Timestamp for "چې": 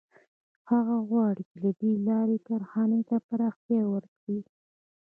1.49-1.57